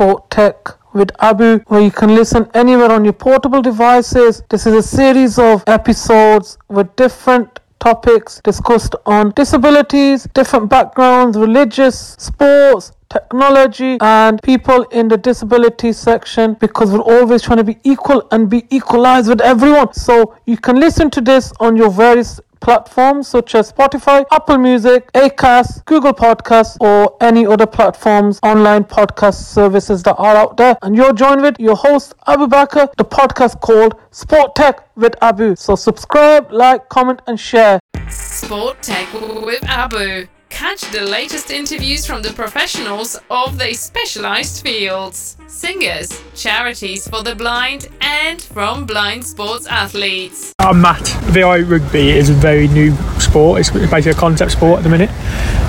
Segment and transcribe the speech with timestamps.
[0.00, 4.42] Sport Tech with Abu, where you can listen anywhere on your portable devices.
[4.48, 12.16] This is a series of episodes with different topics discussed on disabilities, different backgrounds, religious,
[12.18, 18.26] sports, technology, and people in the disability section because we're always trying to be equal
[18.30, 19.92] and be equalized with everyone.
[19.92, 25.10] So you can listen to this on your various platforms such as Spotify, Apple Music,
[25.12, 30.76] Acast, Google Podcasts, or any other platforms, online podcast services that are out there.
[30.82, 35.56] And you're joined with your host, Abu Bakr, the podcast called Sport Tech with Abu.
[35.56, 37.80] So subscribe, like, comment, and share.
[38.08, 40.26] Sport Tech with Abu.
[40.50, 47.34] Catch the latest interviews from the professionals of their specialized fields, singers, charities for the
[47.34, 50.52] blind, and from blind sports athletes.
[50.58, 51.06] I'm Matt.
[51.32, 53.60] VI rugby is a very new sport.
[53.60, 55.10] It's basically a concept sport at the minute.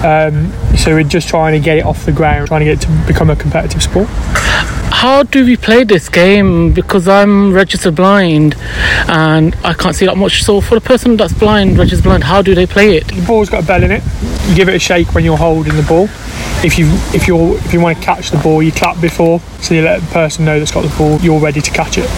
[0.04, 2.88] Um, so we're just trying to get it off the ground, trying to get it
[2.88, 4.10] to become a competitive sport.
[5.02, 6.74] How do we play this game?
[6.74, 8.56] Because I'm registered blind
[9.08, 10.44] and I can't see that much.
[10.44, 13.08] So for a person that's blind, registered blind, how do they play it?
[13.08, 14.04] The ball's got a bell in it.
[14.48, 16.06] You give it a shake when you're holding the ball.
[16.64, 19.74] If you if you're if you want to catch the ball, you clap before, so
[19.74, 21.20] you let the person know that's got the ball.
[21.20, 22.10] You're ready to catch it.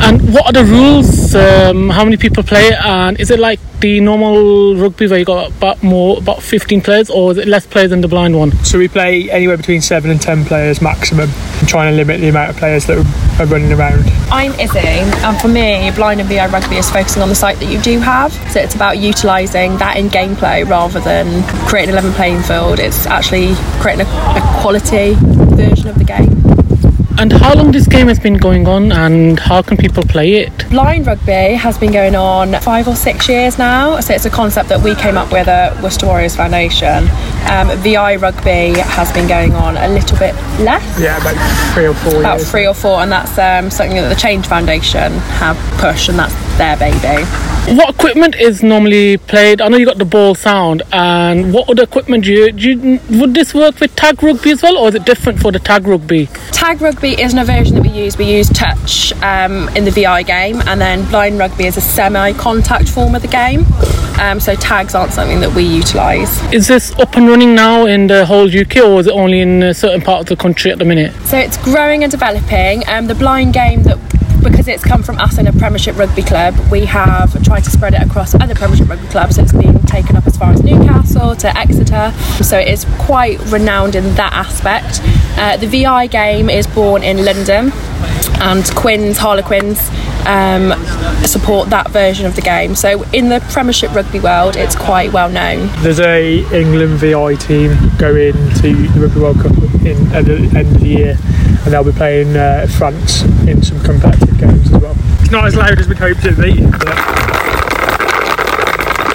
[0.00, 1.34] And what are the rules?
[1.34, 2.84] Um, how many people play it?
[2.84, 7.10] And is it like the normal rugby where you got about more about 15 players,
[7.10, 8.52] or is it less players than the blind one?
[8.64, 11.28] So we play anywhere between seven and ten players maximum,
[11.66, 14.04] trying to limit the amount of players that are running around.
[14.30, 17.70] I'm Izzy, and for me, Blind and VI Rugby is focusing on the sight that
[17.70, 18.32] you do have.
[18.52, 22.78] So it's about utilising that in gameplay rather than creating a level playing field.
[22.78, 25.14] It's actually creating a, a quality
[25.54, 26.43] version of the game.
[27.16, 30.68] And how long this game has been going on, and how can people play it?
[30.68, 34.68] Blind rugby has been going on five or six years now, so it's a concept
[34.68, 37.08] that we came up with at Worcester Warriors Foundation.
[37.48, 41.00] Um, VI rugby has been going on a little bit less.
[41.00, 41.36] Yeah, about
[41.72, 42.18] three or four.
[42.18, 42.50] About years.
[42.50, 46.34] three or four, and that's um, something that the Change Foundation have pushed, and that's
[46.58, 47.24] their baby.
[47.66, 49.62] What equipment is normally played?
[49.62, 53.00] I know you got the ball sound, and what other equipment do you, do you
[53.18, 55.86] would this work with tag rugby as well, or is it different for the tag
[55.86, 56.26] rugby?
[56.52, 58.18] Tag rugby isn't a version that we use.
[58.18, 62.86] We use touch um, in the VI game, and then blind rugby is a semi-contact
[62.86, 63.64] form of the game.
[64.20, 66.42] Um, so tags aren't something that we utilise.
[66.52, 69.62] Is this up and running now in the whole UK, or is it only in
[69.62, 71.14] a certain part of the country at the minute?
[71.24, 72.86] So it's growing and developing.
[72.88, 73.98] Um, the blind game that
[74.44, 77.94] because it's come from us in a Premiership rugby club, we have tried to spread
[77.94, 79.38] it across other Premiership rugby clubs.
[79.38, 82.12] It's been taken up as far as Newcastle to Exeter.
[82.44, 85.00] So it is quite renowned in that aspect.
[85.38, 87.72] Uh, the VI game is born in London,
[88.40, 89.78] and Quins Harlequins
[90.26, 90.72] um,
[91.24, 92.74] support that version of the game.
[92.74, 95.68] So in the Premiership rugby world, it's quite well known.
[95.82, 99.52] There's a England VI team going to the Rugby World Cup
[99.84, 101.18] in at the end of the year,
[101.64, 104.94] and they'll be playing uh, France in some competitive games as well.
[105.20, 106.60] It's not as loud as we'd hoped it'd be.
[106.66, 106.94] But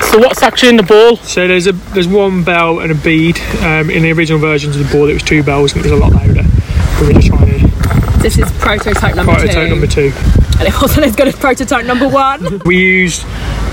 [0.09, 1.17] So what's actually in the ball?
[1.17, 3.37] so there's a there's one bell and a bead.
[3.61, 5.99] Um, in the original versions of the ball, it was two bells and it was
[5.99, 6.33] a lot louder.
[6.43, 10.11] But we're just trying to This is prototype number prototype two, number two.
[10.57, 12.59] and it wasn't as good as prototype number one.
[12.65, 13.23] We used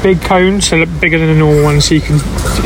[0.06, 2.20] big cones, so bigger than the normal ones, so you can,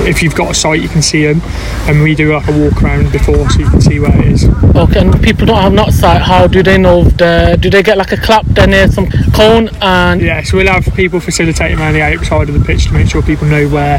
[0.07, 1.41] if you've got a sight, you can see them.
[1.89, 4.45] And we do like a walk around before, so you can see where it is.
[4.77, 6.21] Okay, and people don't have not sight.
[6.21, 7.05] How do they know?
[7.05, 8.45] The, do they get like a clap?
[8.45, 12.59] Then there's some cone, and Yeah, so we'll have people facilitating around the outside of
[12.59, 13.99] the pitch to make sure people know where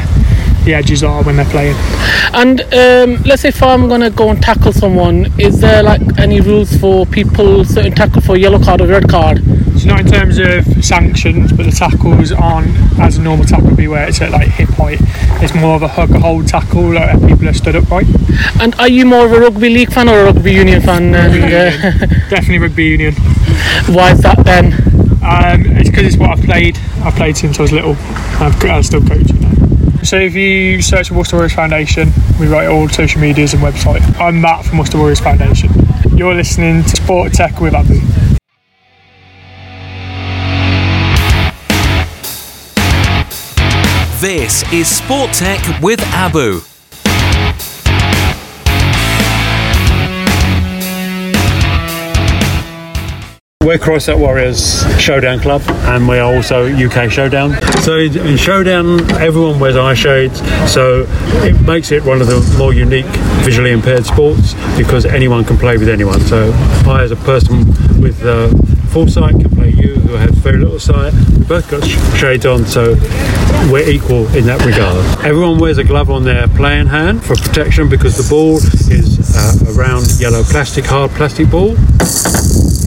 [0.64, 1.74] the edges are when they're playing.
[2.34, 6.40] and um, let's say if I'm gonna go and tackle someone, is there like any
[6.40, 9.42] rules for people certain tackle for yellow card or red card?
[9.82, 12.70] So not in terms of sanctions, but the tackles aren't
[13.00, 14.98] as a normal tackle would be where it's at like hip height.
[15.42, 18.06] It's more of a hug a hold tackle, like where people are stood upright.
[18.60, 21.12] And are you more of a rugby league fan or a rugby union fan?
[21.16, 23.14] And uh, Definitely rugby union.
[23.88, 24.72] why is that then?
[25.20, 26.78] Um, it's because it's what I've played.
[27.02, 27.96] I've played since I was little.
[28.38, 30.02] I've, I still coaching now.
[30.04, 34.02] So if you search for Worcester Warriors Foundation, we write all social medias and website.
[34.20, 35.70] I'm Matt from Worcester Warriors Foundation.
[36.16, 38.00] You're listening to Sport Tech with Abu.
[44.22, 46.60] This is Sport Tech with Abu.
[53.64, 57.60] We're Crossset Warriors Showdown Club and we are also UK Showdown.
[57.82, 60.38] So in Showdown, everyone wears eye shades,
[60.72, 61.04] so
[61.42, 63.06] it makes it one of the more unique
[63.42, 66.20] visually impaired sports because anyone can play with anyone.
[66.20, 66.52] So
[66.86, 67.66] I, as a person
[68.00, 68.52] with uh,
[68.92, 71.14] full sight can play you who have very little sight.
[71.38, 71.82] We both got
[72.18, 72.94] shades on, so
[73.72, 75.24] we're equal in that regard.
[75.24, 79.70] Everyone wears a glove on their playing hand for protection because the ball is uh,
[79.70, 81.74] a round yellow plastic, hard plastic ball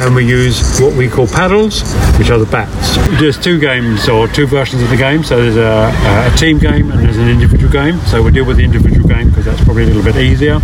[0.01, 1.81] and we use what we call paddles,
[2.19, 2.97] which are the bats.
[3.19, 5.23] There's two games or two versions of the game.
[5.23, 5.91] So there's a,
[6.31, 7.97] a team game and there's an individual game.
[8.01, 10.59] So we deal with the individual game because that's probably a little bit easier.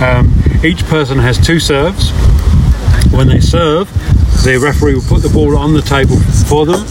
[0.00, 0.32] Um,
[0.62, 2.12] each person has two serves.
[3.16, 3.88] When they serve,
[4.44, 6.16] the referee will put the ball on the table
[6.48, 6.86] for them,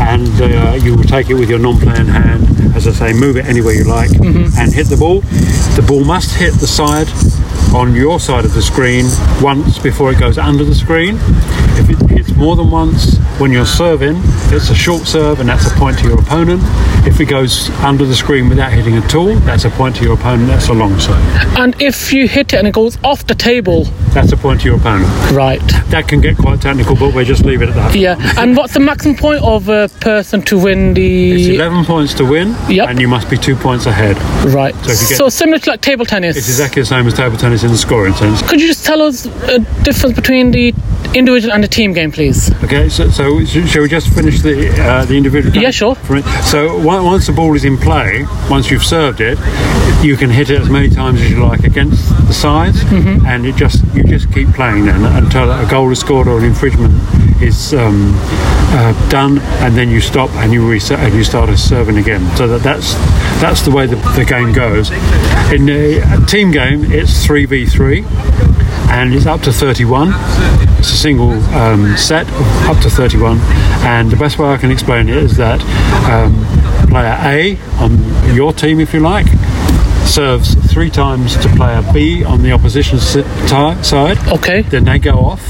[0.00, 2.46] and uh, you will take it with your non-playing hand.
[2.74, 4.10] As I say, move it anywhere you like
[4.58, 5.20] and hit the ball.
[5.76, 7.08] The ball must hit the side
[7.74, 9.06] on your side of the screen
[9.40, 11.16] once before it goes under the screen.
[11.78, 14.16] If it hits more than once when you're serving,
[14.52, 16.60] it's a short serve and that's a point to your opponent.
[17.06, 20.14] If it goes under the screen without hitting at all, that's a point to your
[20.14, 21.16] opponent, that's a long serve.
[21.56, 24.66] And if you hit it and it goes off the table, That's a point to
[24.66, 25.08] your opponent.
[25.32, 25.60] right?
[25.90, 27.94] That can get quite technical, but we'll just leave it at that.
[27.94, 28.16] Yeah.
[28.36, 31.54] And what's the maximum point of a person to win It's the?
[31.54, 32.88] 11 points to win, Yep.
[32.88, 34.16] and you must be two points ahead.
[34.52, 34.74] Right.
[34.84, 36.36] So if you get- So similar to like table tennis.
[36.36, 38.42] It's exactly the same as table tennis in the scoring sense.
[38.48, 40.72] Could you just tell us a difference between the
[41.14, 42.50] individual and a team game, please?
[42.64, 45.52] Okay, so, so sh- shall we just finish the uh, the individual?
[45.52, 45.96] game Yeah, sure.
[46.44, 49.38] So once the ball is in play, once you've served it,
[50.04, 53.26] you can hit it as many times as you like against the sides, Mm-hmm.
[53.26, 56.44] and it just you just keep playing then until a goal is scored or an
[56.44, 56.92] infringement
[57.42, 58.12] is um,
[58.72, 62.20] uh, done, and then you stop and you reset and you start serving again.
[62.36, 62.94] So that that's
[63.40, 64.90] that's the way the, the game goes.
[65.52, 68.04] In a team game, it's three v three
[68.90, 70.12] and it's up to 31.
[70.80, 73.36] It's a single um, set of up to 31,
[73.84, 75.60] and the best way I can explain it is that
[76.08, 76.32] um,
[76.88, 79.26] player A on your team, if you like,
[80.06, 84.26] serves three times to player B on the opposition side.
[84.28, 84.62] Okay.
[84.62, 85.44] Then they go off.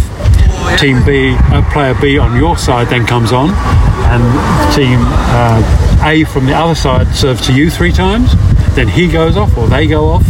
[0.80, 6.24] Team B, uh, player B on your side then comes on, and team uh, A
[6.24, 8.34] from the other side serves to you three times.
[8.74, 10.26] Then he goes off, or they go off,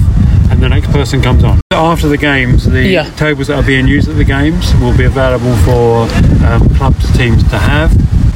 [0.51, 1.59] and the next person comes on.
[1.81, 3.05] After the games, the Yeah.
[3.17, 6.03] tables that are being used at the games will be available for
[6.47, 7.91] um, clubs, teams to have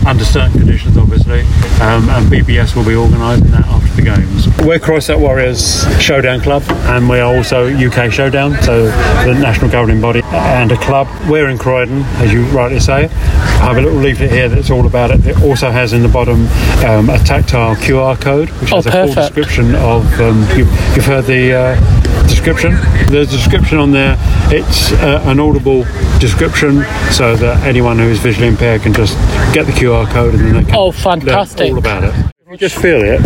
[0.07, 1.41] under certain conditions, obviously,
[1.83, 4.49] um, and BBS will be organising that after the games.
[4.63, 8.85] We're Crossset Warriors Showdown Club, and we are also UK Showdown, so
[9.27, 11.07] the national governing body and a club.
[11.29, 13.05] We're in Croydon, as you rightly say.
[13.05, 15.27] I have a little leaflet here that's all about it.
[15.27, 16.47] It also has in the bottom
[16.87, 20.05] um, a tactile QR code, which Oh, has a full description of.
[20.21, 20.65] Um, you,
[20.95, 22.73] you've heard the uh, description.
[23.11, 24.17] There's a description on there.
[24.51, 25.85] It's uh, an audible
[26.19, 29.17] description, so that anyone who is visually impaired can just
[29.55, 31.71] get the QR code and then they can Oh, fantastic.
[31.73, 32.15] all about it.
[32.51, 33.21] You just feel it.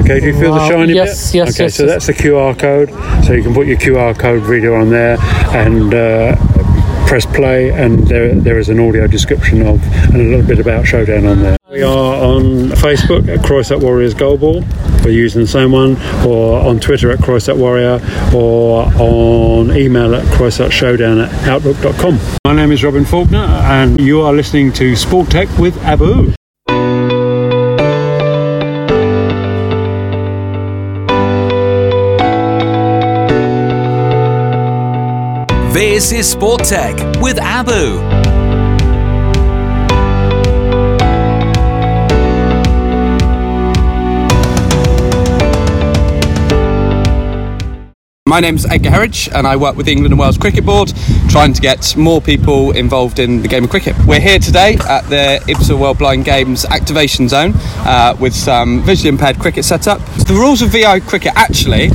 [0.00, 1.38] Okay, do you feel the shiny Yes, bit?
[1.38, 1.92] yes, Okay, yes, so yes.
[1.92, 2.90] that's the QR code.
[3.24, 5.16] So you can put your QR code reader on there
[5.50, 6.36] and uh,
[7.08, 9.82] press play, and there there is an audio description of
[10.12, 11.56] and a little bit about Showdown on there.
[11.76, 14.64] We are on Facebook at Croissant Warriors Goalball.
[15.04, 18.00] We're using the same one, or on Twitter at Croissant Warrior,
[18.34, 22.18] or on email at croissantshowdown at outlook.com.
[22.46, 26.32] My name is Robin Faulkner, and you are listening to Sport Tech with Abu.
[35.74, 38.15] This is Sport Tech with Abu.
[48.28, 50.92] My name's Edgar Herridge and I work with the England and Wales Cricket Board
[51.28, 53.94] trying to get more people involved in the game of cricket.
[54.04, 59.10] We're here today at the IBSA World Blind Games activation zone uh, with some visually
[59.10, 60.00] impaired cricket setup.
[60.26, 61.90] The rules of VI cricket actually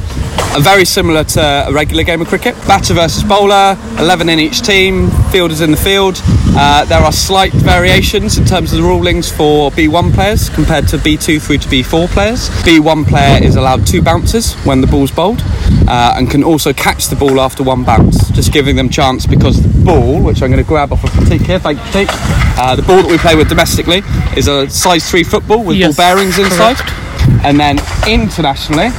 [0.61, 2.55] very similar to a regular game of cricket.
[2.67, 6.21] Batter versus bowler, 11 in each team, fielders in the field.
[6.53, 10.97] Uh, there are slight variations in terms of the rulings for B1 players compared to
[10.97, 12.49] B2 through to B4 players.
[12.65, 15.41] B1 player is allowed two bounces when the ball's bowled
[15.87, 19.61] uh, and can also catch the ball after one bounce, just giving them chance because
[19.61, 22.75] the ball, which I'm going to grab off of Pratik here, thank you, Pratik, uh,
[22.75, 24.01] the ball that we play with domestically
[24.35, 26.75] is a size 3 football with Yes, ball bearings inside.
[26.75, 26.97] correct.
[27.45, 28.89] And then internationally,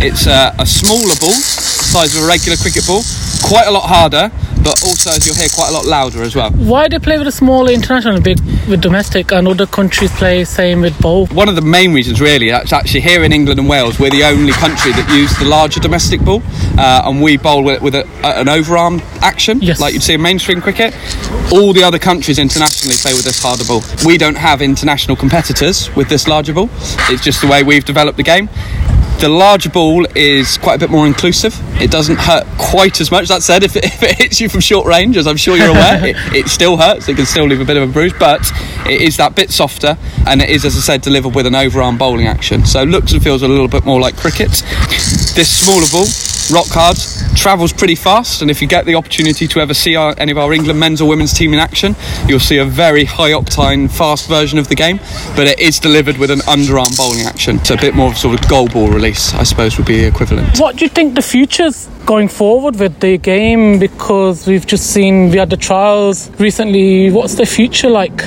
[0.00, 3.02] it's a, a smaller ball, size of a regular cricket ball,
[3.42, 4.30] quite a lot harder,
[4.62, 6.50] but also, as you'll hear, quite a lot louder as well.
[6.50, 8.38] Why do they play with a smaller international big
[8.68, 11.32] with domestic, and other countries play same with both?
[11.32, 14.24] One of the main reasons, really, that's actually here in England and Wales, we're the
[14.24, 16.42] only country that use the larger domestic ball,
[16.78, 19.80] uh, and we bowl with, with a, a- an overarm action, Yes.
[19.80, 20.94] like you'd see in mainstream cricket.
[21.52, 23.82] All the other countries internationally play with this harder ball.
[24.04, 26.68] We don't have international competitors with this larger ball.
[27.08, 28.48] It's just the way we've developed the game.
[29.20, 31.52] The larger ball is quite a bit more inclusive.
[31.82, 33.26] It doesn't hurt quite as much.
[33.26, 35.70] That said, if it, if it hits you from short range, as I'm sure you're
[35.70, 37.08] aware, it, it still hurts.
[37.08, 38.40] It can still leave a bit of a bruise, but
[38.86, 41.98] it is that bit softer, and it is, as I said, delivered with an overarm
[41.98, 42.64] bowling action.
[42.64, 44.50] So looks and feels a little bit more like cricket.
[45.34, 46.06] This smaller ball,
[46.50, 46.96] rock hard,
[47.36, 50.38] travels pretty fast, and if you get the opportunity to ever see our, any of
[50.38, 51.94] our England men's or women's team in action,
[52.26, 54.98] you'll see a very high octane, fast version of the game.
[55.36, 58.34] But it is delivered with an underarm bowling action, so a bit more of sort
[58.34, 60.58] of goalball release, I suppose, would be the equivalent.
[60.58, 63.78] What do you think the future's going forward with the game?
[63.78, 67.10] Because we've just seen we had the trials recently.
[67.10, 68.22] What's the future like?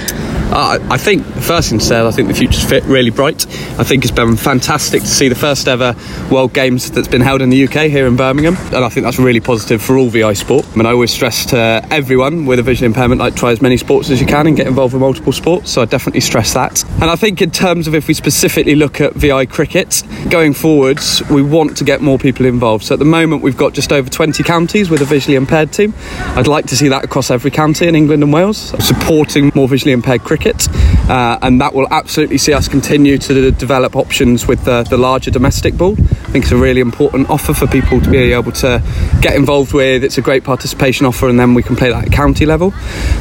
[0.52, 3.48] Uh, I think first thing to say, I think the future's fit really bright.
[3.80, 5.96] I think it's been fantastic to see the first ever
[6.30, 9.18] World Games that's been held in the UK here in Birmingham, and I think that's
[9.18, 10.68] really positive for all VI sport.
[10.74, 13.78] I mean, I always stress to everyone with a visual impairment, like try as many
[13.78, 15.72] sports as you can and get involved with multiple sports.
[15.72, 16.84] So I definitely stress that.
[16.96, 21.24] And I think in terms of if we specifically look at VI cricket going forwards,
[21.30, 22.84] we want to get more people involved.
[22.84, 25.94] So at the moment, we've got just over 20 counties with a visually impaired team.
[26.36, 29.94] I'd like to see that across every county in England and Wales, supporting more visually
[29.94, 30.68] impaired cricket cricket,
[31.10, 35.32] uh, and that will absolutely see us continue to develop options with the, the larger
[35.32, 35.94] domestic ball.
[35.94, 38.82] I think it's a really important offer for people to be able to
[39.22, 40.04] get involved with.
[40.04, 42.72] It's a great participation offer, and then we can play that at county level.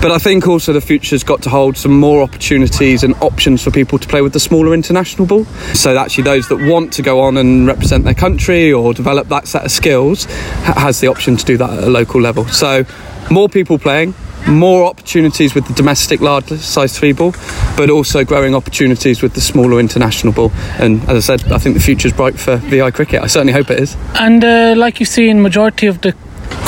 [0.01, 3.71] But I think also the future's got to hold some more opportunities and options for
[3.71, 5.45] people to play with the smaller international ball.
[5.75, 9.47] So actually, those that want to go on and represent their country or develop that
[9.47, 10.25] set of skills
[10.65, 12.47] has the option to do that at a local level.
[12.47, 12.85] So
[13.31, 14.15] more people playing,
[14.49, 17.33] more opportunities with the domestic large size three ball,
[17.77, 20.53] but also growing opportunities with the smaller international ball.
[20.79, 23.23] And as I said, I think the future is bright for VI cricket.
[23.23, 23.97] I certainly hope it is.
[24.15, 26.15] And uh, like you see in majority of the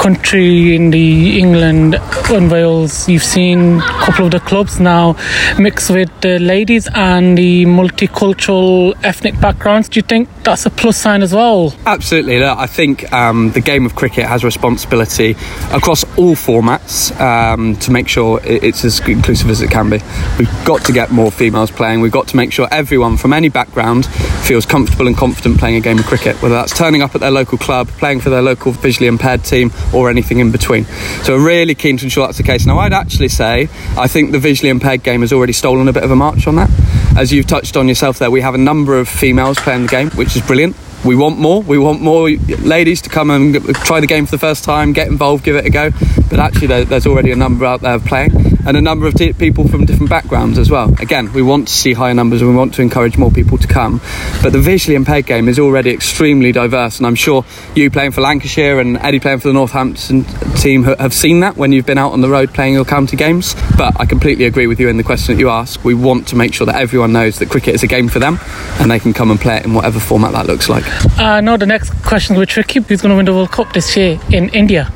[0.03, 1.95] country in the England
[2.29, 5.15] and Wales, you've seen a couple of the clubs now
[5.61, 9.89] mix with the ladies and the multicultural ethnic backgrounds.
[9.89, 11.73] Do you think that's a plus sign as well?
[11.87, 12.41] Absolutely.
[12.41, 15.37] Look, I think um, the game of cricket has responsibility
[15.71, 20.01] across all formats um, to make sure it's as inclusive as it can be.
[20.37, 22.01] We've got to get more females playing.
[22.01, 25.81] We've got to make sure everyone from any background feels comfortable and confident playing a
[25.81, 28.73] game of cricket, whether that's turning up at their local club, playing for their local
[28.73, 30.85] visually impaired team, or anything in between.
[31.25, 32.67] So we're really keen to ensure that's the case.
[32.67, 36.05] Now, I'd actually say I think the visually impaired game has already stolen a bit
[36.05, 36.71] of a march on that.
[37.17, 40.11] As you've touched on yourself there, we have a number of females playing the game,
[40.11, 41.63] which is brilliant we want more.
[41.63, 45.09] We want more ladies to come and try the game for the first time, get
[45.09, 45.91] involved, give it a go.
[46.31, 48.31] But actually, there's already a number out there playing,
[48.67, 50.95] and a number of people from different backgrounds as well.
[51.01, 53.67] Again, we want to see higher numbers, and we want to encourage more people to
[53.67, 54.01] come.
[54.43, 58.21] But the visually impaired game is already extremely diverse, and I'm sure you playing for
[58.21, 60.25] Lancashire and Eddie playing for the Northampton
[60.57, 63.55] team have seen that when you've been out on the road playing your county games.
[63.77, 65.85] But I completely agree with you in the question that you ask.
[65.85, 68.39] We want to make sure that everyone knows that cricket is a game for them,
[68.81, 70.85] and they can come and play it in whatever format that looks like.
[71.19, 72.81] I uh, know the next question be tricky.
[72.81, 74.91] Who's going to win the World Cup this year in India?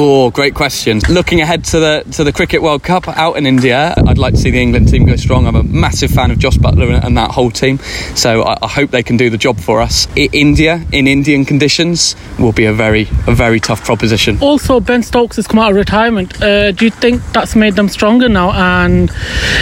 [0.00, 1.00] Oh, great question.
[1.10, 4.38] Looking ahead to the to the Cricket World Cup out in India, I'd like to
[4.38, 5.44] see the England team go strong.
[5.44, 7.78] I'm a massive fan of Jos Buttler and that whole team,
[8.14, 10.06] so I, I hope they can do the job for us.
[10.16, 14.38] I, India in Indian conditions will be a very a very tough proposition.
[14.40, 16.40] Also, Ben Stokes has come out of retirement.
[16.40, 19.10] Uh, do you think that's made them stronger now, and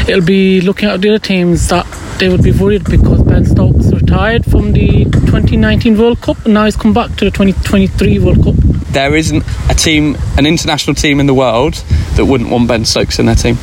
[0.06, 1.86] it'll be looking at the other teams that
[2.18, 6.64] they would be worried because Ben Stokes retired from the 2019 World Cup and now
[6.64, 8.54] he's come back to the 2023 World Cup.
[8.92, 11.74] There isn't a team, an international team in the world
[12.16, 13.56] that wouldn't want Ben Stokes in their team.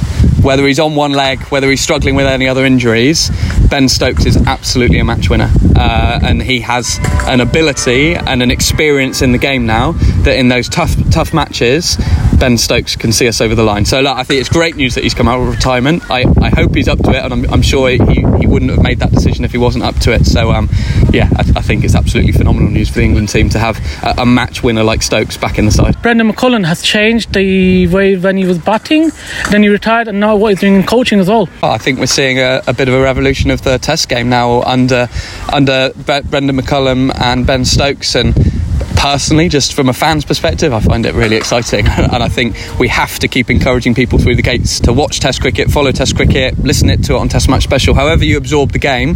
[0.43, 3.31] Whether he's on one leg, whether he's struggling with any other injuries,
[3.69, 5.51] Ben Stokes is absolutely a match winner.
[5.75, 9.93] Uh, and he has an ability and an experience in the game now
[10.23, 11.97] that in those tough, tough matches,
[12.43, 13.85] Ben Stokes can see us over the line.
[13.85, 16.03] So look, I think it's great news that he's come out of retirement.
[16.11, 17.99] I, I hope he's up to it, and I'm, I'm sure he,
[18.37, 20.25] he wouldn't have made that decision if he wasn't up to it.
[20.25, 20.67] So um,
[21.13, 24.23] yeah, I, I, think it's absolutely phenomenal news for the England team to have a,
[24.23, 26.01] a, match winner like Stokes back in the side.
[26.01, 29.11] Brendon McCullum has changed the way when he was batting,
[29.49, 31.47] then he retired, and now what he's doing in coaching as well.
[31.63, 34.63] I think we're seeing a, a bit of a revolution of the Test game now
[34.63, 35.07] under
[35.53, 38.35] under Brendon McCullum and Ben Stokes and
[38.95, 41.87] personally, just from a fan's perspective, I find it really exciting.
[41.97, 45.41] and I think we have to keep encouraging people through the gates to watch Test
[45.41, 47.93] cricket, follow Test cricket, listen to it on Test Match Special.
[47.93, 49.15] However, you absorb the game,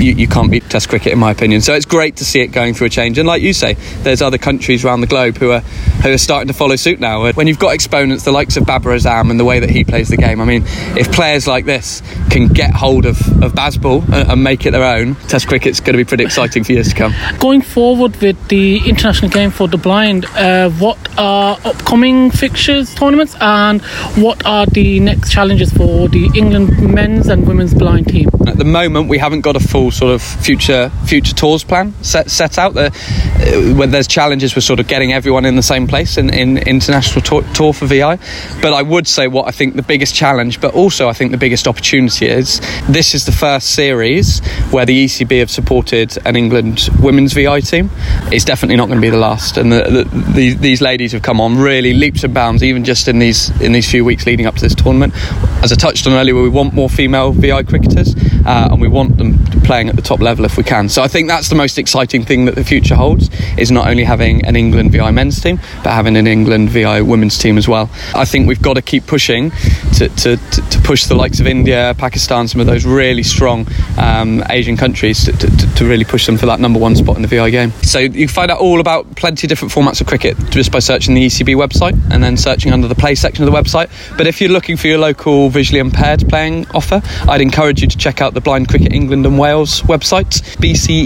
[0.00, 1.60] you, you, can't beat Test cricket, in my opinion.
[1.60, 3.18] So it's great to see it going through a change.
[3.18, 6.48] And like you say, there's other countries around the globe who are who are starting
[6.48, 7.30] to follow suit now.
[7.32, 10.08] When you've got exponents the likes of Babar Azam and the way that he plays
[10.08, 10.64] the game, I mean,
[10.96, 14.84] if players like this can get hold of, of Bazball and, and make it their
[14.84, 17.14] own, Test cricket's going to be pretty exciting for years to come.
[17.38, 23.36] Going forward with the international game for the blind, uh, what are upcoming fixtures, tournaments,
[23.40, 23.82] and
[24.16, 28.28] what are the next challenges for the England men's and women's blind team?
[28.46, 31.92] At the moment, we haven't got a a full sort of future future tours plan
[32.02, 32.90] set set out there.
[32.90, 37.22] Uh, there's challenges with sort of getting everyone in the same place in, in international
[37.22, 38.18] tour, tour for VI.
[38.62, 41.38] But I would say what I think the biggest challenge, but also I think the
[41.38, 44.40] biggest opportunity is this is the first series
[44.70, 47.90] where the ECB have supported an England women's VI team.
[48.32, 51.22] It's definitely not going to be the last, and the, the, the, these ladies have
[51.22, 54.46] come on really leaps and bounds, even just in these in these few weeks leading
[54.46, 55.14] up to this tournament.
[55.62, 58.14] As I touched on earlier, we want more female VI cricketers,
[58.46, 60.88] uh, and we want them playing at the top level if we can.
[60.88, 64.04] So I think that's the most exciting thing that the future holds is not only
[64.04, 67.90] having an England VI men's team, but having an England VI women's team as well.
[68.14, 69.50] I think we've got to keep pushing
[69.96, 73.66] to, to, to, push the likes of India, Pakistan, some of those really strong
[73.98, 77.22] um, Asian countries to, to, to really push them for that number one spot in
[77.22, 77.70] the VI game.
[77.82, 80.78] So you can find out all about plenty of different formats of cricket just by
[80.78, 83.90] searching the ECB website and then searching under the play section of the website.
[84.16, 87.98] But if you're looking for your local visually impaired playing offer, I'd encourage you to
[87.98, 91.04] check out the Blind Cricket England Wales website, bcew.co.uk.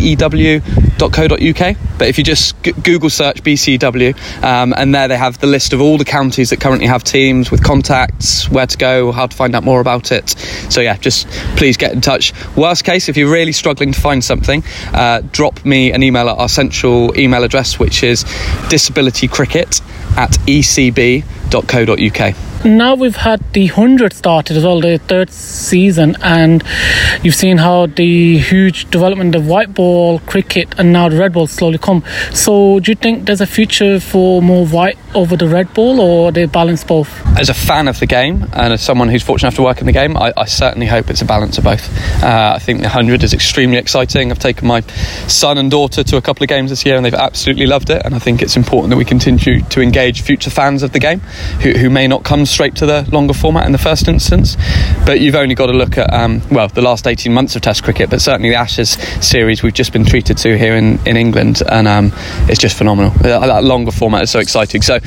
[1.99, 5.81] But if you just Google search BCEW, um, and there they have the list of
[5.81, 9.55] all the counties that currently have teams with contacts, where to go, how to find
[9.55, 10.31] out more about it.
[10.71, 12.33] So yeah, just please get in touch.
[12.57, 14.63] Worst case, if you're really struggling to find something,
[14.93, 19.81] uh, drop me an email at our central email address, which is disabilitycricket
[20.17, 22.54] at ecb.co.uk.
[22.65, 26.65] Now we've had the 100 started as well, the third season, and
[27.23, 31.47] you've seen how the huge development of white ball cricket and now the red ball
[31.47, 32.03] slowly come.
[32.33, 36.33] So, do you think there's a future for more white over the red ball, or
[36.33, 37.11] they balance both?
[37.39, 39.87] As a fan of the game and as someone who's fortunate enough to work in
[39.87, 41.87] the game, I, I certainly hope it's a balance of both.
[42.23, 44.31] Uh, I think the 100 is extremely exciting.
[44.31, 44.81] I've taken my
[45.29, 48.01] son and daughter to a couple of games this year and they've absolutely loved it.
[48.07, 51.21] And I think it's important that we continue to engage future fans of the game
[51.61, 54.57] who, who may not come straight to the longer format in the first instance.
[55.05, 57.83] But you've only got to look at, um, well, the last 18 months of Test
[57.83, 61.63] cricket, but certainly the Ashes series we've just been treated to here in, in England.
[61.69, 62.13] And um,
[62.49, 63.11] it's just phenomenal.
[63.23, 64.83] That, that longer format is so exciting.
[64.83, 65.01] So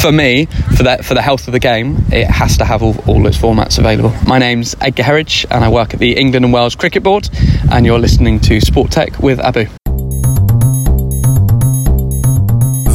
[0.00, 2.96] for me, for that, for the health of the game, it has to have all,
[3.08, 4.14] all its formats available.
[4.24, 7.28] My name's Edgar Herridge, and I work at the England and Wales Cricket Board,
[7.72, 9.66] and you're listening to Sport Tech with Abu.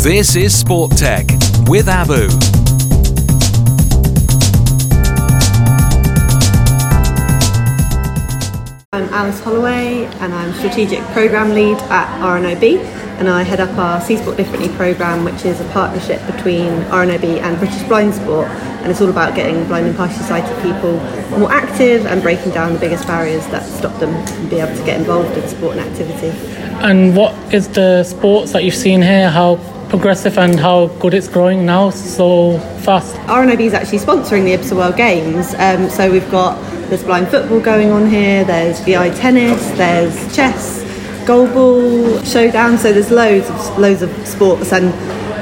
[0.02, 1.26] This is Sport Tech
[1.68, 2.57] with Abu.
[9.18, 12.78] Alice Holloway and I'm Strategic Programme Lead at RNIB
[13.18, 17.42] and I head up our See Sport Differently programme which is a partnership between RNIB
[17.42, 21.00] and British Blind Sport and it's all about getting blind and partially sighted people
[21.40, 24.86] more active and breaking down the biggest barriers that stop them from being able to
[24.86, 26.28] get involved in sport and activity.
[26.86, 29.32] And what is the sports that you've seen here?
[29.32, 29.56] How
[29.90, 33.16] progressive and how good it's growing now so fast?
[33.26, 36.56] RNIB is actually sponsoring the IBSA World Games um, so we've got
[36.90, 40.84] there's blind football going on here, there's VI tennis, there's chess,
[41.26, 42.78] goalball, showdown.
[42.78, 44.86] So there's loads of loads of sports, and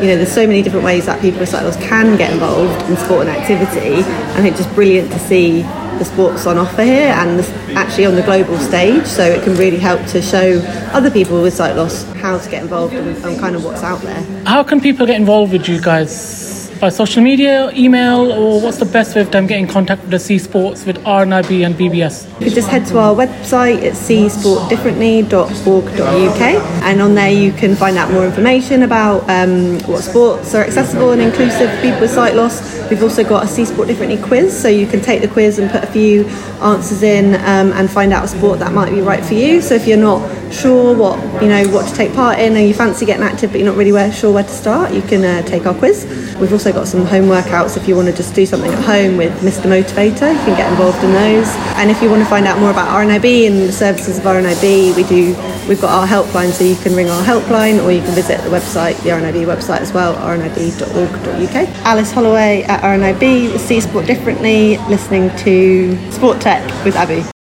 [0.01, 2.89] you know there's so many different ways that people with sight loss can get involved
[2.89, 4.03] in sport and activity.
[4.35, 5.61] And it's just brilliant to see
[5.97, 7.39] the sports on offer here and
[7.77, 9.05] actually on the global stage.
[9.05, 10.59] So it can really help to show
[10.91, 14.01] other people with sight loss how to get involved and, and kind of what's out
[14.01, 14.21] there.
[14.45, 16.54] How can people get involved with you guys?
[16.79, 20.11] By social media, email, or what's the best way of them getting in contact with
[20.11, 22.29] the See Sports with RNIB and BBS?
[22.39, 26.41] You can just head to our website, it's seesportdifferently.org.uk,
[26.83, 31.11] and on there you can find out more information about um, what sports are accessible
[31.11, 32.61] and inclusive for people with sight loss.
[32.89, 35.71] We've also got a See Sport Differently quiz, so you can take the quiz and
[35.71, 36.25] put a few
[36.61, 39.61] answers in um, and find out a sport that might be right for you.
[39.61, 40.19] So if you're not
[40.51, 43.59] sure what you know what to take part in, and you fancy getting active but
[43.59, 46.05] you're not really sure where to start, you can uh, take our quiz.
[46.39, 49.17] We've also got some home workouts if you want to just do something at home
[49.17, 50.33] with Mr Motivator.
[50.33, 51.47] You can get involved in those.
[51.77, 54.95] And if you want to find out more about RNIB and the services of RNIB,
[54.95, 55.35] we do.
[55.67, 58.49] We've got our helpline, so you can ring our helpline, or you can visit the
[58.49, 61.69] website, the RNIB website as well, rnib.org.uk.
[61.85, 67.34] Alice Holloway at RNIB, See Sport Differently, listening to Sport Tech with Abby.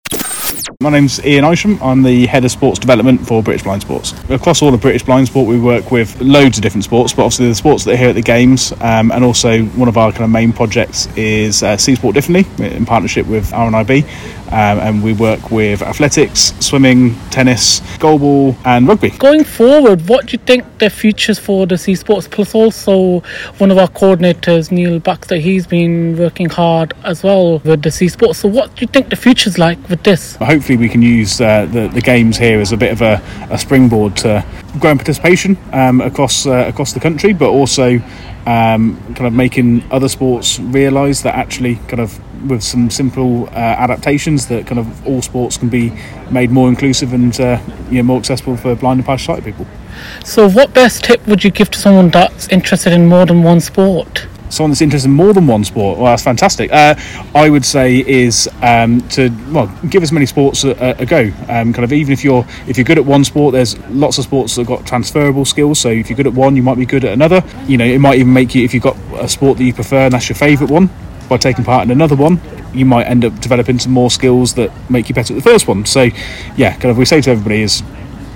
[0.85, 1.83] My name's Ian Isham.
[1.83, 4.13] I'm the head of sports development for British Blind Sports.
[4.29, 7.49] Across all of British Blind Sport, we work with loads of different sports, but obviously
[7.49, 10.25] the sports that are here at the games, um, and also one of our kind
[10.25, 14.05] of main projects is uh, See Sport Differently in partnership with RNIB,
[14.49, 19.11] um, and we work with athletics, swimming, tennis, goalball, and rugby.
[19.11, 22.29] Going forward, what do you think the futures for the See Sports?
[22.29, 23.21] Plus, also
[23.59, 28.09] one of our coordinators, Neil Baxter, he's been working hard as well with the See
[28.09, 28.39] Sports.
[28.41, 30.37] So, what do you think the future's like with this?
[30.37, 33.59] Hopefully, we can use uh, the, the games here as a bit of a, a
[33.59, 34.45] springboard to
[34.79, 38.01] growing participation um, across uh, across the country, but also
[38.47, 43.53] um, kind of making other sports realise that actually kind of with some simple uh,
[43.53, 45.93] adaptations that kind of all sports can be
[46.31, 47.59] made more inclusive and uh,
[47.91, 49.67] you know, more accessible for blind and partially sighted people.
[50.25, 53.61] So, what best tip would you give to someone that's interested in more than one
[53.61, 54.27] sport?
[54.49, 56.73] Someone that's interested in more than one sport, well, that's fantastic.
[56.73, 56.95] Uh,
[57.35, 61.31] I would say is um, to well give as many sports a, a go.
[61.49, 64.25] Um, kind of even if you're if you're good at one sport, there's lots of
[64.25, 65.79] sports that got transferable skills.
[65.79, 67.43] So if you're good at one, you might be good at another.
[67.67, 70.05] You know, it might even make you if you've got a sport that you prefer
[70.07, 70.91] and that's your favourite one.
[71.29, 72.39] By taking part in another one,
[72.75, 75.67] you might end up developing some more skills that make you better at the first
[75.67, 75.87] one.
[75.87, 76.11] So,
[76.57, 77.83] yeah, kind of we say to everybody is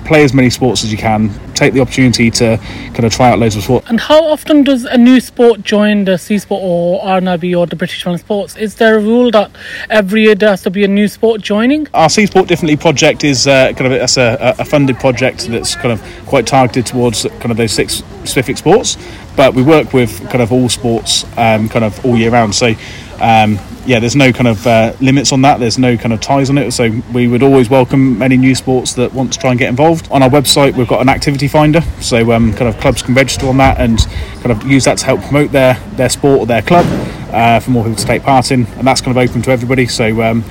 [0.08, 1.30] play as many sports as you can.
[1.54, 2.56] Take the opportunity to
[2.94, 3.88] kind of try out loads of sports.
[3.90, 7.76] And how often does a new sport join the See Sport or RNIB or the
[7.76, 8.56] British Challenge Sports?
[8.56, 9.50] Is there a rule that
[9.90, 11.86] every year there has to be a new sport joining?
[11.92, 15.76] Our See Sport Differently project is uh, kind of that's a, a funded project that's
[15.76, 18.96] kind of quite targeted towards kind of those six specific sports.
[19.36, 22.54] But we work with kind of all sports um, kind of all year round.
[22.54, 22.74] So
[23.20, 25.60] um, yeah, there's no kind of uh, limits on that.
[25.60, 26.72] There's no kind of ties on it.
[26.72, 30.08] So we would always welcome any new sports that want to try and get involved.
[30.10, 33.46] On our website, we've got an activity finder, so um, kind of clubs can register
[33.46, 33.98] on that and
[34.42, 36.86] kind of use that to help promote their their sport or their club
[37.32, 39.86] uh, for more people to take part in, and that's kind of open to everybody.
[39.86, 40.44] So um,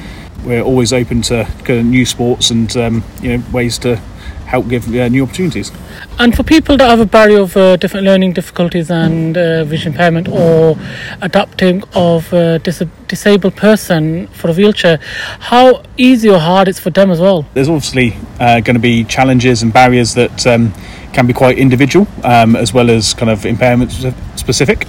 [0.43, 4.01] we're always open to kind of new sports and um, you know ways to
[4.47, 5.71] help give uh, new opportunities.
[6.19, 9.91] And for people that have a barrier of uh, different learning difficulties and uh, vision
[9.91, 10.77] impairment or
[11.21, 14.99] adapting of a dis- disabled person for a wheelchair,
[15.39, 17.45] how easy or hard it's for them as well?
[17.53, 20.73] There's obviously uh, going to be challenges and barriers that um,
[21.17, 23.91] can be quite individual um, as well as kind of impairment
[24.35, 24.85] specific.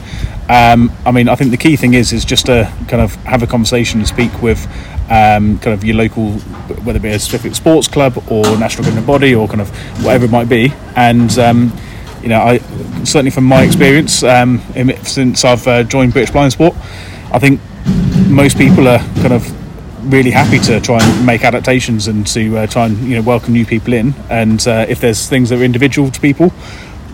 [0.50, 3.42] Um, I mean, I think the key thing is is just to kind of have
[3.42, 4.66] a conversation and speak with
[5.08, 6.32] um, kind of your local,
[6.84, 9.70] whether it be a specific sports club or national governing body or kind of
[10.04, 10.70] whatever it might be.
[10.96, 11.72] And um,
[12.22, 12.58] you know, I
[13.04, 14.60] certainly from my experience um,
[15.04, 16.74] since I've uh, joined British Blind Sport,
[17.32, 17.58] I think
[18.28, 19.57] most people are kind of
[20.08, 23.52] really happy to try and make adaptations and to uh, try and you know welcome
[23.52, 24.14] new people in.
[24.30, 26.52] And uh, if there's things that are individual to people,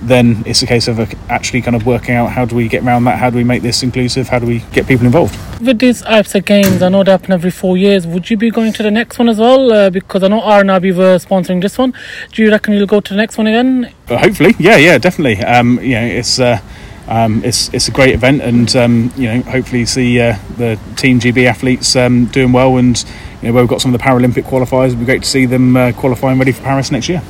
[0.03, 3.05] then it's a case of actually kind of working out how do we get around
[3.05, 5.35] that, how do we make this inclusive, how do we get people involved.
[5.61, 8.07] With these types of games, I know they happen every four years.
[8.07, 9.73] Would you be going to the next one as well?
[9.73, 11.95] Uh, because I know RNIB were sponsoring this one.
[12.33, 13.93] Do you reckon you'll go to the next one again?
[14.09, 15.43] Uh, hopefully, yeah, yeah, definitely.
[15.45, 16.39] Um, you know, it's.
[16.39, 16.61] Uh,
[17.07, 21.21] um, it's it's a great event, and um, you know, hopefully see uh, the Team
[21.21, 23.03] GB athletes um, doing well, and
[23.43, 25.45] you know, where we've got some of the Paralympic qualifiers, it'd be great to see
[25.45, 27.23] them uh, qualifying ready for Paris next year.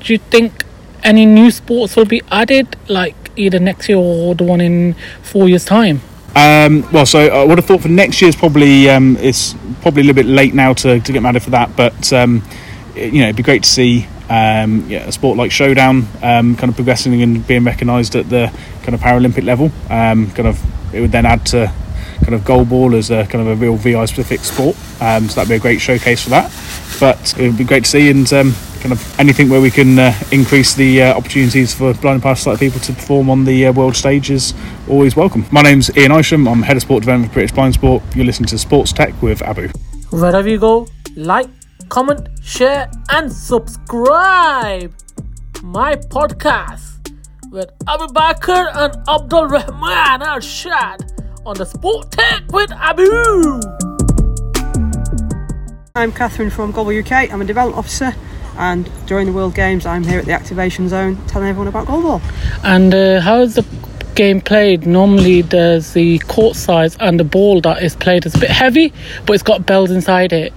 [0.00, 0.64] Do you think
[1.02, 5.48] any new sports will be added, like either next year or the one in four
[5.48, 6.00] years' time?
[6.34, 10.04] Um, well, so I would have thought for next year's probably um, it's probably a
[10.04, 12.42] little bit late now to, to get mad for that, but um,
[12.94, 16.70] you know it'd be great to see um, yeah, a sport like showdown um, kind
[16.70, 19.70] of progressing and being recognised at the kind of Paralympic level.
[19.90, 21.72] Um, kind of it would then add to
[22.20, 25.54] kind of goalball as a kind of a real VI specific sport, so that'd be
[25.54, 26.52] a great showcase for that.
[27.00, 28.26] But it would be great to see and
[28.80, 32.56] kind of anything where we can uh, increase the uh, opportunities for blind and partially
[32.56, 34.54] people to perform on the uh, world stage is
[34.88, 35.44] always welcome.
[35.50, 36.46] My name's Ian Isham.
[36.46, 38.02] I'm head of sport development for British Blind Sport.
[38.14, 39.68] You're listening to Sports Tech with Abu.
[40.10, 40.86] Wherever you go,
[41.16, 41.48] like,
[41.88, 44.94] comment, share, and subscribe
[45.62, 47.12] my podcast
[47.50, 51.12] with Abu Bakr and Abdul Rahman Al Shad
[51.46, 53.04] on the Sport Tech with Abu.
[55.94, 57.32] I'm Catherine from Goalball UK.
[57.32, 58.14] I'm a development officer
[58.58, 62.20] and during the World Games, I'm here at the activation zone telling everyone about goalball.
[62.64, 63.64] And uh, how is the
[64.16, 64.84] game played?
[64.84, 68.92] Normally, there's the court size and the ball that is played is a bit heavy,
[69.26, 70.52] but it's got bells inside it.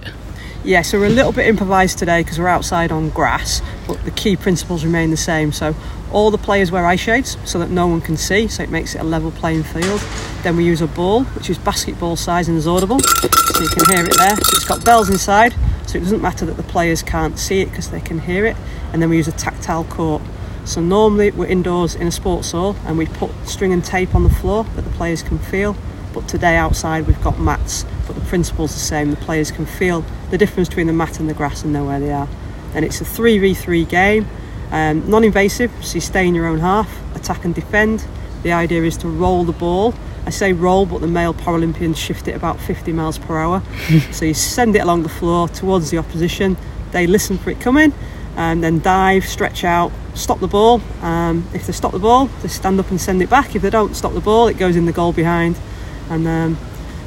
[0.64, 4.12] Yeah, so we're a little bit improvised today because we're outside on grass, but the
[4.12, 5.50] key principles remain the same.
[5.50, 5.74] So
[6.12, 8.94] all the players wear eye shades so that no one can see, so it makes
[8.94, 10.00] it a level playing field.
[10.44, 13.92] Then we use a ball, which is basketball size and is audible, so you can
[13.92, 14.34] hear it there.
[14.34, 15.52] It's got bells inside,
[15.88, 18.56] so it doesn't matter that the players can't see it because they can hear it.
[18.92, 20.22] And then we use a tactile court.
[20.64, 24.22] So normally we're indoors in a sports hall and we put string and tape on
[24.22, 25.76] the floor that the players can feel.
[26.14, 29.10] But today outside we've got mats, but the principle's the same.
[29.10, 32.00] The players can feel the difference between the mat and the grass and know where
[32.00, 32.28] they are.
[32.74, 34.26] And it's a 3v3 game,
[34.70, 38.04] um, non-invasive, so you stay in your own half, attack and defend.
[38.42, 39.94] The idea is to roll the ball.
[40.24, 43.62] I say roll, but the male Paralympians shift it about 50 miles per hour.
[44.10, 46.56] so you send it along the floor towards the opposition.
[46.92, 47.92] They listen for it coming,
[48.36, 50.80] and then dive, stretch out, stop the ball.
[51.02, 53.54] Um, if they stop the ball, they stand up and send it back.
[53.54, 55.58] If they don't stop the ball, it goes in the goal behind,
[56.08, 56.58] and um,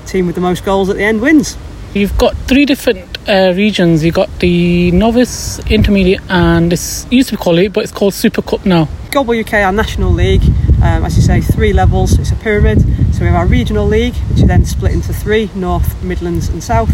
[0.05, 1.57] team with the most goals at the end wins.
[1.93, 4.03] You've got three different uh, regions.
[4.03, 8.13] You've got the novice, intermediate, and this used to be called it, but it's called
[8.13, 8.85] Super Cup now.
[9.11, 10.43] Goalball UK, our national league,
[10.83, 12.19] um, as you say, three levels.
[12.19, 12.81] It's a pyramid.
[13.13, 16.61] So we have our regional league, which is then split into three North, Midlands, and
[16.61, 16.91] South.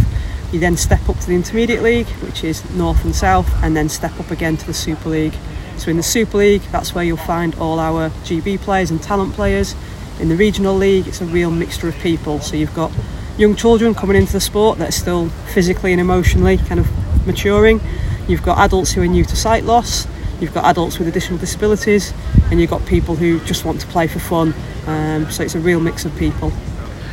[0.54, 3.89] You then step up to the intermediate league, which is North and South, and then
[3.89, 5.34] step up again to the Super League.
[5.78, 9.34] So in the Super League, that's where you'll find all our GB players and talent
[9.34, 9.76] players.
[10.22, 12.40] In the regional league, it's a real mixture of people.
[12.40, 12.92] So you've got
[13.40, 16.88] young children coming into the sport that are still physically and emotionally kind of
[17.26, 17.82] maturing.
[18.28, 20.08] You've got adults who are new to sight loss.
[20.40, 22.14] You've got adults with additional disabilities,
[22.52, 24.54] and you've got people who just want to play for fun.
[24.86, 26.52] Um, so it's a real mix of people.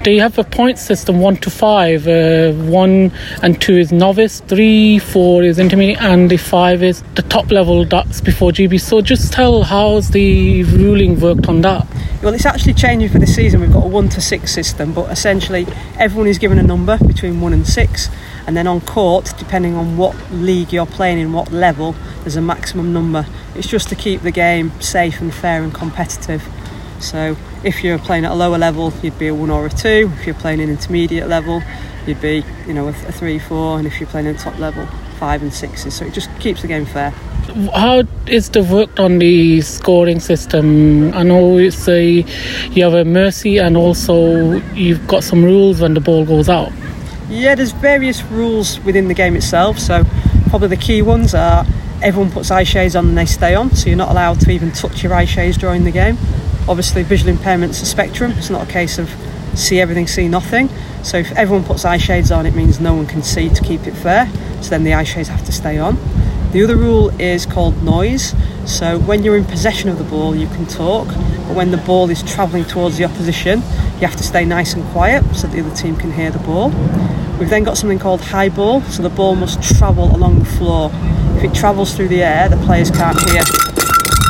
[0.03, 2.07] Do you have a point system one to five?
[2.07, 3.11] Uh, one
[3.42, 7.85] and two is novice, three, four is intermediate, and the five is the top level
[7.87, 8.81] that's before GB.
[8.81, 11.87] So just tell how's the ruling worked on that?
[12.20, 13.61] Well, it's actually changing for this season.
[13.61, 17.40] We've got a one to six system, but essentially everyone is given a number between
[17.40, 18.09] one and six,
[18.44, 22.42] and then on court, depending on what league you're playing in, what level, there's a
[22.42, 23.24] maximum number.
[23.54, 26.42] It's just to keep the game safe and fair and competitive.
[26.98, 30.11] So if you're playing at a lower level, you'd be a one or a two.
[30.18, 31.62] If you're playing an intermediate level,
[32.04, 34.87] you'd be, you know, a, three, four, and if you're playing at top level,
[35.20, 35.94] five and sixes.
[35.94, 37.14] So it just keeps the game fair.
[37.75, 41.12] How is the work on the scoring system?
[41.12, 42.25] I know it's a
[42.71, 46.71] you have a mercy and also you've got some rules when the ball goes out.
[47.29, 49.81] Yeah, there's various rules within the game itself.
[49.81, 50.05] So
[50.51, 51.66] probably the key ones are
[52.01, 54.71] everyone puts eye shades on and they stay on, so you're not allowed to even
[54.71, 56.16] touch your eye shades during the game.
[56.68, 58.31] Obviously, visual impairment's a spectrum.
[58.37, 59.11] It's not a case of
[59.55, 60.68] see everything, see nothing.
[61.03, 63.88] So if everyone puts eye shades on, it means no one can see to keep
[63.88, 64.31] it fair.
[64.62, 65.99] So then the eye shades have to stay on.
[66.52, 68.34] The other rule is called noise.
[68.64, 72.08] So when you're in possession of the ball, you can talk, but when the ball
[72.08, 73.61] is travelling towards the opposition,
[74.00, 76.70] you have to stay nice and quiet so the other team can hear the ball.
[77.38, 80.90] We've then got something called high ball, so the ball must travel along the floor.
[81.37, 83.42] If it travels through the air, the players can't hear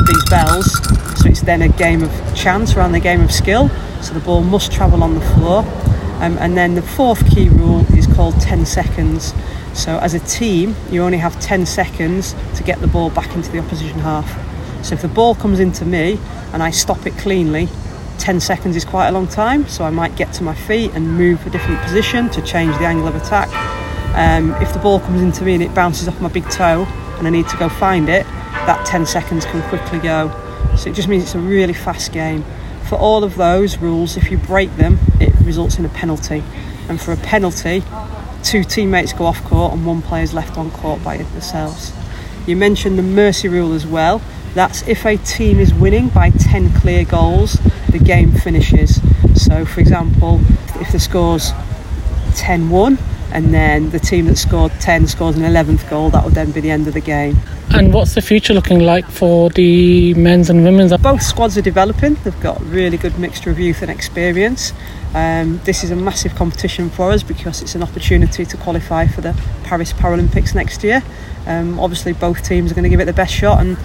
[0.07, 0.73] these bells,
[1.21, 3.69] so it's then a game of chance rather than a game of skill.
[4.01, 5.63] So the ball must travel on the floor.
[6.21, 9.33] Um, and then the fourth key rule is called 10 seconds.
[9.79, 13.49] So as a team, you only have 10 seconds to get the ball back into
[13.49, 14.27] the opposition half.
[14.83, 16.19] So if the ball comes into me
[16.51, 17.69] and I stop it cleanly,
[18.17, 19.65] 10 seconds is quite a long time.
[19.69, 22.85] So I might get to my feet and move a different position to change the
[22.85, 23.47] angle of attack.
[24.17, 26.83] Um, if the ball comes into me and it bounces off my big toe
[27.17, 30.27] and I need to go find it, that 10 seconds can quickly go.
[30.75, 32.43] So it just means it's a really fast game.
[32.89, 36.43] For all of those rules, if you break them, it results in a penalty.
[36.89, 37.81] And for a penalty,
[38.43, 41.93] two teammates go off court and one player is left on court by themselves.
[42.47, 44.21] You mentioned the mercy rule as well.
[44.53, 47.53] That's if a team is winning by 10 clear goals,
[47.89, 48.99] the game finishes.
[49.35, 50.41] So, for example,
[50.75, 51.51] if the score's
[52.35, 52.97] 10 1,
[53.31, 56.61] and then the team that scored 10 scores an 11th goal, that would then be
[56.61, 57.37] the end of the game.
[57.71, 60.95] And what's the future looking like for the men's and women's?
[60.97, 62.15] Both squads are developing.
[62.23, 64.73] They've got a really good mixture of youth and experience.
[65.13, 69.21] Um, this is a massive competition for us because it's an opportunity to qualify for
[69.21, 71.03] the Paris Paralympics next year.
[71.45, 73.77] Um, obviously, both teams are going to give it the best shot, and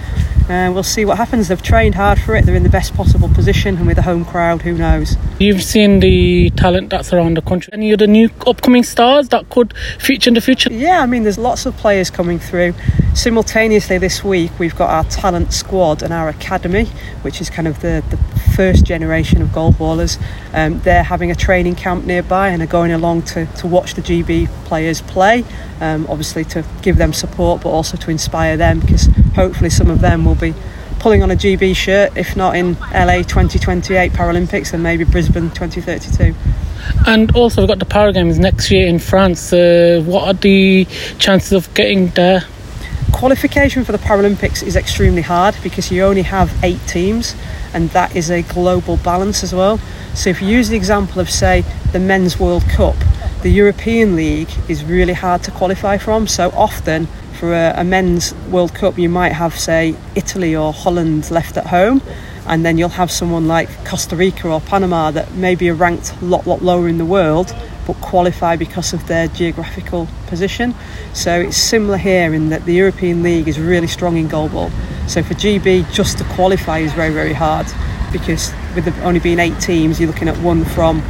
[0.48, 1.48] uh, we'll see what happens.
[1.48, 2.44] They've trained hard for it.
[2.44, 5.16] They're in the best possible position, and with a home crowd, who knows?
[5.38, 7.72] You've seen the talent that's around the country.
[7.72, 10.70] Any of the new upcoming stars that could feature in the future?
[10.72, 12.74] Yeah, I mean, there's lots of players coming through.
[13.14, 16.86] Simultaneously, this week we've got our talent squad and our academy,
[17.22, 18.16] which is kind of the, the
[18.54, 20.20] first generation of goalballers.
[20.52, 24.02] Um, they're having a training camp nearby and are going along to, to watch the
[24.02, 25.44] GB players play.
[25.84, 30.00] Um, obviously, to give them support, but also to inspire them because hopefully some of
[30.00, 30.54] them will be
[30.98, 36.34] pulling on a GB shirt, if not in LA 2028 Paralympics, then maybe Brisbane 2032.
[37.06, 39.52] And also, we've got the Para Games next year in France.
[39.52, 40.86] Uh, what are the
[41.18, 42.44] chances of getting there?
[43.12, 47.36] Qualification for the Paralympics is extremely hard because you only have eight teams,
[47.74, 49.76] and that is a global balance as well.
[50.14, 52.96] So, if you use the example of, say, the Men's World Cup,
[53.44, 56.26] the European League is really hard to qualify from.
[56.26, 57.06] So, often
[57.38, 61.66] for a, a men's World Cup, you might have, say, Italy or Holland left at
[61.66, 62.00] home,
[62.46, 66.24] and then you'll have someone like Costa Rica or Panama that maybe are ranked a
[66.24, 67.54] lot, lot lower in the world
[67.86, 70.74] but qualify because of their geographical position.
[71.12, 74.70] So it's similar here in that the European League is really strong in goalball.
[75.06, 77.66] So for GB, just to qualify is very, very hard
[78.10, 81.02] because with only being eight teams, you're looking at one from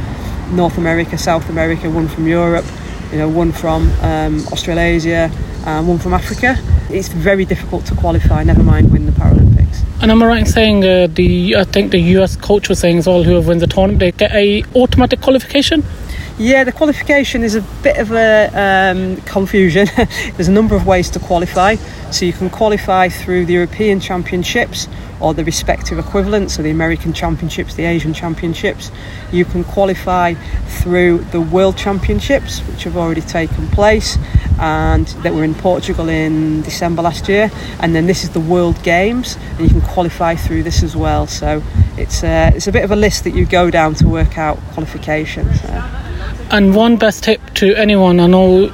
[0.51, 2.65] North America, South America, one from Europe,
[3.11, 5.31] you know, one from um, Australasia,
[5.65, 6.57] and one from Africa.
[6.89, 9.83] It's very difficult to qualify, never mind win the Paralympics.
[10.01, 12.99] And am I right in saying uh, the I think the US coach was saying
[12.99, 15.83] as well, whoever wins the tournament, they get a automatic qualification?
[16.37, 19.87] Yeah, the qualification is a bit of a um, confusion.
[19.95, 21.75] There's a number of ways to qualify.
[22.11, 24.89] So you can qualify through the European Championships
[25.21, 28.91] or the respective equivalents, so the American Championships, the Asian Championships.
[29.31, 30.33] You can qualify
[30.81, 34.17] through the World Championships, which have already taken place
[34.59, 37.49] and that were in Portugal in December last year.
[37.79, 41.27] And then this is the World Games, and you can qualify through this as well.
[41.27, 41.63] So
[41.97, 44.57] it's a, it's a bit of a list that you go down to work out
[44.73, 45.61] qualifications.
[46.51, 48.71] And one best tip to anyone, I know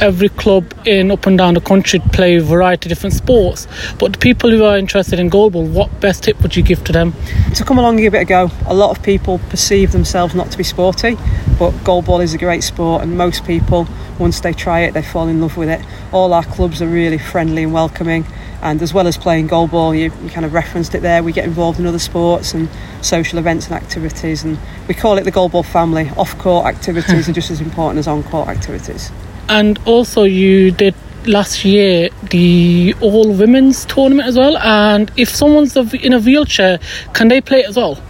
[0.00, 3.66] every club in up and down the country play a variety of different sports.
[3.98, 6.92] But the people who are interested in goalball, what best tip would you give to
[6.92, 7.14] them?
[7.54, 8.50] To come along and give it a go.
[8.66, 11.16] A lot of people perceive themselves not to be sporty,
[11.58, 13.86] but goalball is a great sport, and most people,
[14.18, 15.84] once they try it, they fall in love with it.
[16.12, 18.26] All our clubs are really friendly and welcoming.
[18.60, 21.22] And as well as playing goalball, you, you kind of referenced it there.
[21.22, 22.68] We get involved in other sports and
[23.02, 24.58] social events and activities, and
[24.88, 26.10] we call it the goalball family.
[26.16, 29.12] Off-court activities are just as important as on-court activities.
[29.48, 30.94] And also, you did
[31.26, 34.56] last year the all women's tournament as well.
[34.58, 36.78] And if someone's in a wheelchair,
[37.12, 38.02] can they play as well?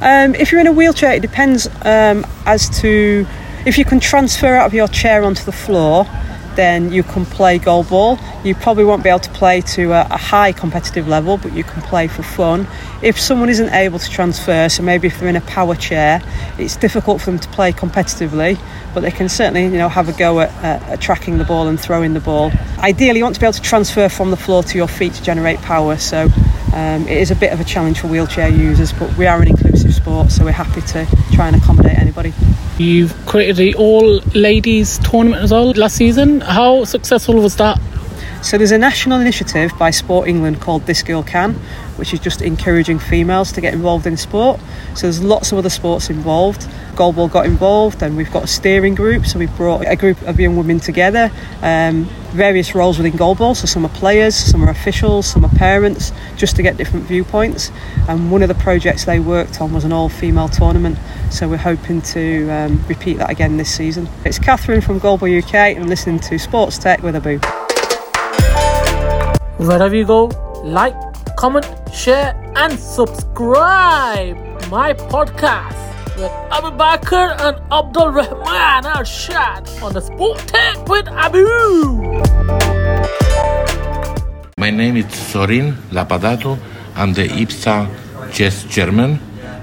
[0.00, 3.26] Um, if you're in a wheelchair, it depends um, as to
[3.64, 6.06] if you can transfer out of your chair onto the floor.
[6.56, 8.18] Then you can play goalball.
[8.44, 11.62] You probably won't be able to play to a, a high competitive level, but you
[11.62, 12.66] can play for fun.
[13.02, 16.22] If someone isn't able to transfer, so maybe if they're in a power chair,
[16.58, 18.58] it's difficult for them to play competitively
[18.96, 21.78] but they can certainly you know have a go at, at tracking the ball and
[21.78, 22.50] throwing the ball.
[22.78, 25.22] Ideally, you want to be able to transfer from the floor to your feet to
[25.22, 25.98] generate power.
[25.98, 26.30] So
[26.72, 29.48] um, it is a bit of a challenge for wheelchair users, but we are an
[29.48, 32.32] inclusive sport, so we're happy to try and accommodate anybody.
[32.78, 36.42] You've created the all ladies tournament as well last season.
[36.42, 37.80] How successful was that?
[38.42, 41.54] So there's a national initiative by Sport England called This Girl Can,
[41.96, 44.60] which is just encouraging females to get involved in sport.
[44.94, 46.62] So there's lots of other sports involved.
[46.94, 49.26] Goalball got involved, and we've got a steering group.
[49.26, 51.30] So we've brought a group of young women together,
[51.62, 53.56] um, various roles within goalball.
[53.56, 57.72] So some are players, some are officials, some are parents, just to get different viewpoints.
[58.08, 60.98] And one of the projects they worked on was an all-female tournament.
[61.30, 64.08] So we're hoping to um, repeat that again this season.
[64.24, 67.40] It's Catherine from Goalball UK, and listening to Sports Tech with Abu.
[69.58, 70.26] Wherever you go,
[70.64, 70.94] like,
[71.36, 74.36] comment, share, and subscribe
[74.70, 75.80] my podcast
[76.16, 81.46] with Abu Bakr and Abdul Rahman Al Shad on the Sport Tech with Abu.
[84.58, 86.58] My name is Sorin Lepădatu.
[86.94, 87.88] I'm the IBSA
[88.32, 89.18] chess chairman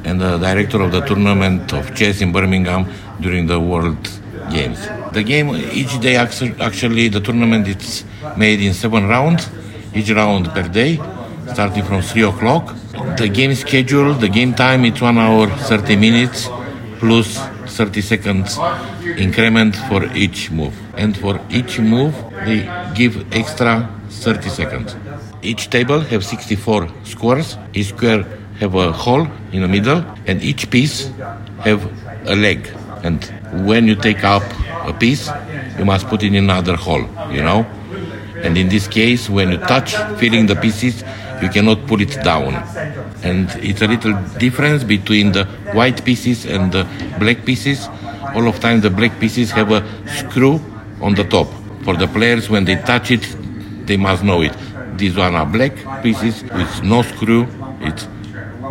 [0.06, 2.88] and the director of the tournament of chess in Birmingham
[3.22, 4.10] during the World
[4.50, 4.80] Games.
[5.12, 8.06] The game each day actually the tournament is
[8.38, 9.50] made in seven rounds
[9.94, 11.00] each round per day,
[11.54, 12.76] starting from 3 o'clock.
[13.18, 16.50] The game schedule, the game time, it's 1 hour 30 minutes
[17.00, 18.60] plus 30 seconds
[19.18, 20.74] increment for each move.
[20.96, 22.14] And for each move,
[22.46, 24.96] they give extra 30 seconds.
[25.42, 27.58] Each table have 64 squares.
[27.74, 28.24] Each square
[28.60, 31.12] have a hole in the middle, and each piece
[31.60, 31.82] have
[32.28, 32.70] a leg.
[33.04, 33.24] And
[33.68, 34.44] when you take up
[34.86, 35.30] a piece,
[35.78, 37.66] you must put it in another hole, you know?
[38.44, 41.04] And in this case, when you touch, feeling the pieces,
[41.42, 42.56] you cannot pull it down.
[43.24, 46.86] And it's a little difference between the white pieces and the
[47.20, 47.88] black pieces.
[48.36, 50.60] All of time, the black pieces have a screw
[51.02, 51.48] on the top.
[51.84, 53.26] For the players, when they touch it,
[53.86, 54.56] they must know it.
[54.98, 57.48] These one are black pieces with no screw.
[57.82, 58.04] It's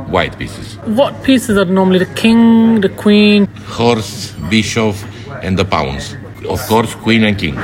[0.08, 0.76] white pieces.
[0.84, 4.96] What pieces are normally the king, the queen, horse, bishop,
[5.42, 6.16] and the pawns?
[6.48, 7.58] Of course, queen and king.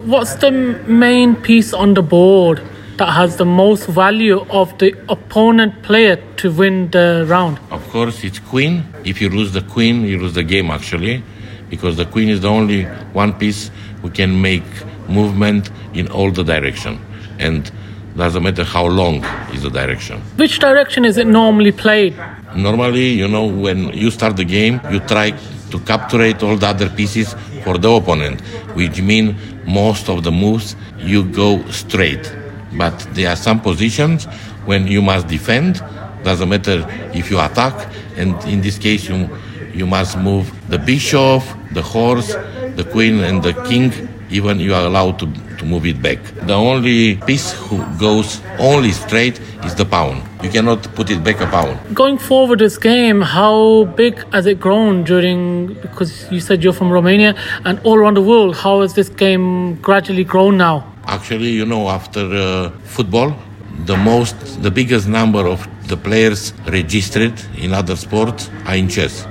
[0.00, 2.62] What's the main piece on the board
[2.96, 7.58] that has the most value of the opponent player to win the round?
[7.70, 8.86] Of course, it's queen.
[9.04, 11.22] If you lose the queen, you lose the game actually,
[11.68, 14.64] because the queen is the only one piece who can make
[15.06, 16.98] movement in all the direction,
[17.38, 17.70] and
[18.16, 20.22] doesn't matter how long is the direction.
[20.36, 22.16] Which direction is it normally played?
[22.56, 25.32] Normally, you know, when you start the game, you try
[25.70, 28.40] to capture all the other pieces for the opponent,
[28.74, 29.34] which means
[29.66, 32.34] most of the moves you go straight.
[32.72, 34.24] But there are some positions
[34.64, 35.82] when you must defend.
[36.22, 37.74] Doesn't matter if you attack,
[38.16, 39.28] and in this case you
[39.72, 41.42] you must move the bishop,
[41.72, 42.34] the horse,
[42.76, 43.92] the queen, and the king.
[44.30, 45.26] Even you are allowed to,
[45.60, 46.18] to move it back.
[46.46, 50.22] The only piece who goes only straight is the pawn.
[50.42, 51.78] You cannot put it back a pawn.
[51.92, 55.74] Going forward, this game, how big has it grown during?
[55.84, 58.56] Because you said you're from Romania and all around the world.
[58.56, 60.76] How has this game gradually grown now?
[61.06, 63.36] Actually, you know, after uh, football,
[63.84, 69.26] the most, the biggest number of the players registered in other sports are in chess.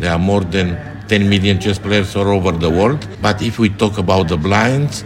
[0.00, 0.76] There are more than
[1.08, 3.06] 10 million chess players all over the world.
[3.20, 5.04] But if we talk about the blinds,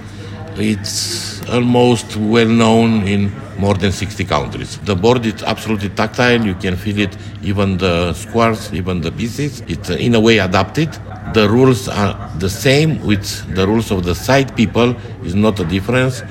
[0.57, 4.79] it's almost well known in more than 60 countries.
[4.79, 6.45] The board is absolutely tactile.
[6.45, 9.61] You can feel it, even the squares, even the pieces.
[9.69, 10.91] It's uh, in a way adapted.
[11.35, 13.25] The rules are the same with
[13.55, 14.97] the rules of the side people.
[15.25, 16.23] Is not a difference.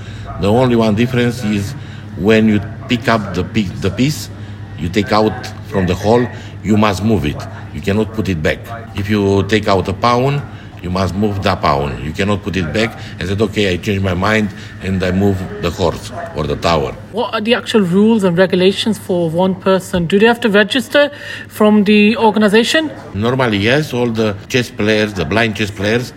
[0.42, 1.74] The only one difference is
[2.18, 2.60] when you
[2.90, 4.30] pick up the, the piece,
[4.78, 6.28] you take out from the hole,
[6.64, 7.42] you must move it.
[7.74, 8.60] You cannot put it back.
[8.98, 10.42] If you take out a pawn,
[10.82, 12.04] you must move the pawn.
[12.04, 14.50] You cannot put it back and said, okay, I change my mind
[14.82, 16.94] and I move the horse or the tower.
[17.12, 20.08] What are the actual rules and regulations for one person?
[20.08, 21.12] Do they have to register
[21.48, 22.92] from the organization?
[23.14, 23.94] Normally, yes.
[23.94, 26.14] All the chess players, the blind chess players,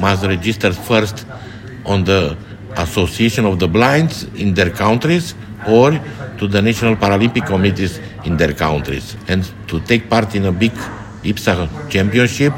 [0.00, 1.26] must register first
[1.84, 2.36] on the
[2.76, 5.34] Association of the Blinds in their countries
[5.66, 5.90] or
[6.38, 9.16] to the National Paralympic Committees in their countries.
[9.26, 10.72] And to take part in a big
[11.22, 12.52] IBSA championship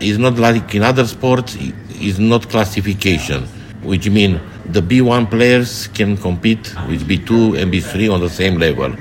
[0.00, 1.56] is not like in other sports,
[2.00, 3.44] is not classification,
[3.82, 8.94] which means the B1 players can compete with B2 and B3 on the same level.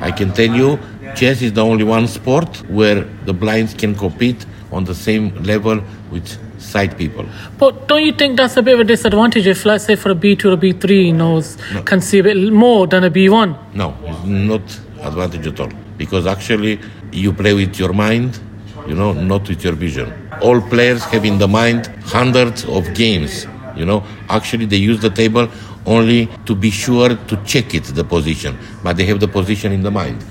[0.00, 0.78] I can tell you,
[1.14, 5.80] chess is the only one sport where the blinds can compete on the same level
[6.10, 6.26] with
[6.60, 7.26] sight people.
[7.58, 10.14] But don't you think that's a bit of a disadvantage if, let's say, for a
[10.14, 11.82] B2 or B3 knows no.
[11.82, 13.74] can see a bit more than a B1?
[13.74, 14.62] No, it's not
[15.00, 16.80] advantage at all because actually
[17.12, 18.40] you play with your mind,
[18.88, 20.23] you know, not with your vision.
[20.40, 23.46] All players have in the mind hundreds of games.
[23.76, 25.48] You know, actually they use the table
[25.86, 29.82] only to be sure to check it the position, but they have the position in
[29.82, 30.24] the mind.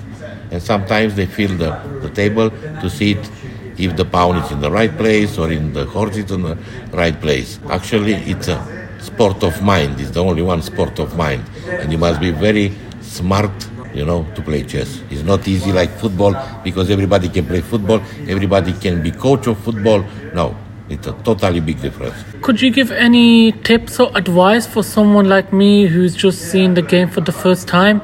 [0.50, 3.30] And sometimes they feel the, the table to see it
[3.76, 6.56] if the pawn is in the right place or in the horse is in the
[6.92, 7.58] right place.
[7.68, 10.00] Actually, it's a sport of mind.
[10.00, 13.52] It's the only one sport of mind, and you must be very smart,
[13.94, 15.02] you know, to play chess.
[15.10, 18.00] It's not easy like football because everybody can play football.
[18.28, 20.04] Everybody can be coach of football.
[20.34, 20.56] No,
[20.88, 22.14] it's a totally big difference.
[22.42, 26.82] Could you give any tips or advice for someone like me who's just seen the
[26.82, 28.00] game for the first time?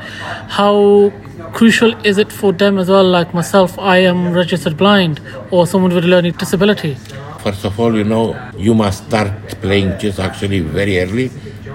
[0.49, 1.12] How
[1.53, 5.20] crucial is it for them as well, like myself, I am registered blind,
[5.51, 6.95] or someone with a learning disability?
[7.43, 11.30] First of all, you know, you must start playing chess actually very early,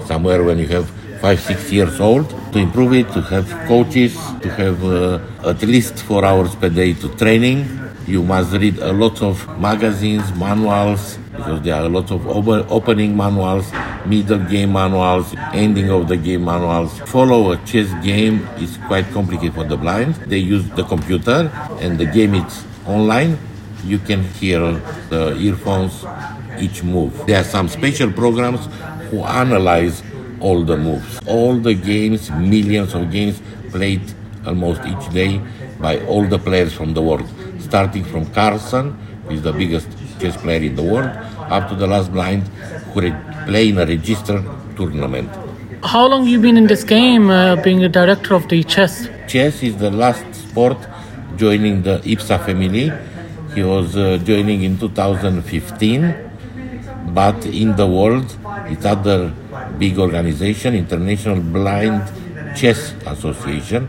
[0.06, 0.90] somewhere when you have
[1.20, 6.04] five, six years old, to improve it, to have coaches, to have uh, at least
[6.04, 7.68] four hours per day to training.
[8.08, 12.28] You must read a lot of magazines, manuals, because there are a lot of
[12.72, 13.72] opening manuals,
[14.06, 17.00] middle game manuals, ending of the game manuals.
[17.00, 20.16] Follow a chess game is quite complicated for the blind.
[20.28, 21.52] They use the computer
[21.82, 23.38] and the game is online.
[23.84, 24.60] You can hear
[25.10, 26.06] the earphones
[26.60, 27.26] each move.
[27.26, 28.66] There are some special programs
[29.10, 30.02] who analyze
[30.46, 31.14] all the moves.
[31.26, 33.42] All the games, millions of games
[33.72, 34.06] played
[34.46, 35.42] almost each day
[35.80, 37.28] by all the players from the world,
[37.60, 38.92] starting from Carlsen,
[39.24, 39.90] who is the biggest
[40.20, 41.10] chess player in the world,
[41.56, 42.44] up to the last blind
[42.92, 43.16] who re-
[43.48, 44.44] play in a registered
[44.78, 45.30] tournament.
[45.84, 49.10] How long you been in this game, uh, being a director of the chess?
[49.28, 50.78] Chess is the last sport
[51.38, 52.92] joining the IBSA family.
[53.56, 56.16] He was uh, joining in 2015,
[57.20, 58.28] but in the world,
[58.72, 59.34] it's other
[59.78, 62.04] big organization, International Blind
[62.56, 63.88] Chess Association,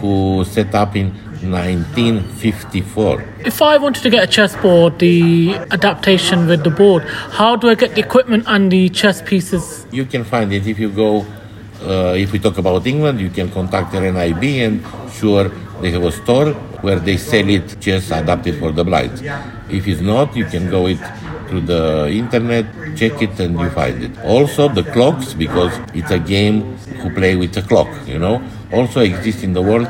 [0.00, 1.12] who set up in
[1.50, 3.24] 1954.
[3.44, 7.74] If I wanted to get a chessboard, the adaptation with the board, how do I
[7.74, 9.86] get the equipment and the chess pieces?
[9.90, 11.26] You can find it if you go.
[11.82, 15.50] Uh, if we talk about England, you can contact RNIB and sure
[15.82, 19.12] they have a store where they sell it chess adapted for the blind.
[19.68, 21.00] If it's not, you can go it
[21.48, 22.66] through the internet,
[22.96, 24.18] check it and you find it.
[24.24, 28.42] Also the clocks because it's a game who play with the clock, you know,
[28.72, 29.88] also exist in the world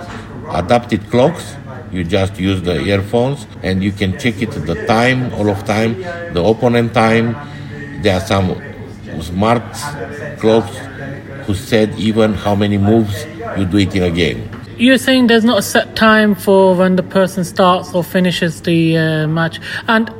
[0.50, 1.56] adapted clocks.
[1.92, 6.00] You just use the earphones and you can check it the time, all of time,
[6.32, 7.36] the opponent time.
[8.02, 8.60] There are some
[9.20, 9.62] smart
[10.38, 10.76] clocks
[11.46, 13.24] who said even how many moves
[13.56, 14.50] you do it in a game.
[14.76, 18.98] You're saying there's not a set time for when the person starts or finishes the
[18.98, 20.10] uh, match, and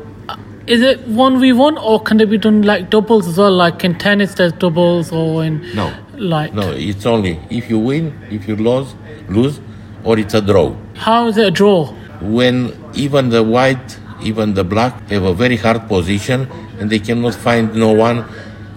[0.66, 3.52] is it one v one or can they be done like doubles as well?
[3.52, 6.72] Like in tennis, there's doubles, or in no, like no.
[6.72, 8.94] It's only if you win, if you lose,
[9.28, 9.60] lose,
[10.04, 10.74] or it's a draw.
[10.94, 11.92] How is it a draw?
[12.20, 16.48] When even the white, even the black have a very hard position
[16.78, 18.24] and they cannot find no one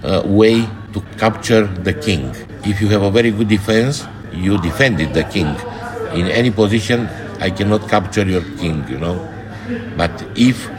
[0.04, 2.34] uh, way to capture the king.
[2.66, 5.48] If you have a very good defense, you defended the king.
[6.14, 7.08] In any position,
[7.40, 9.34] I cannot capture your king, you know.
[9.96, 10.70] But if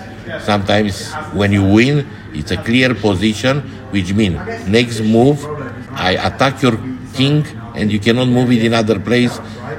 [0.43, 3.61] sometimes when you win, it's a clear position,
[3.91, 4.37] which means
[4.69, 5.45] next move,
[5.93, 6.79] I attack your
[7.15, 9.39] king and you cannot move it in other place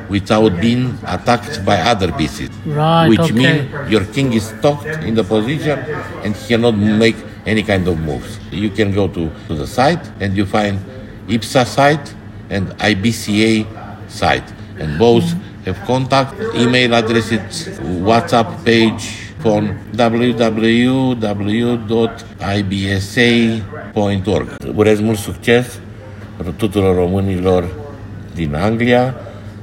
[0.09, 2.49] without being attacked by other pieces.
[2.65, 3.31] Right, Which okay.
[3.33, 5.79] means your king is stuck in the position
[6.23, 8.39] and he cannot make any kind of moves.
[8.51, 10.79] You can go to, to the site and you find
[11.27, 12.15] IBSA site
[12.49, 14.49] and IBCA site.
[14.79, 15.25] And both
[15.65, 21.17] have contact, email addresses, WhatsApp page, phone www.ibsa.org.
[24.75, 25.79] Urez mult succes
[26.57, 27.69] tuturor românilor
[28.35, 29.15] din Anglia,